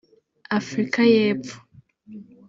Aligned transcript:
Afrika 0.59 0.99
y’Epfo 1.11 1.55